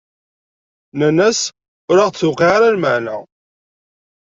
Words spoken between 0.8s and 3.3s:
Nnan-as: Ur aɣ-d-tewqiɛ ara lmeɛna!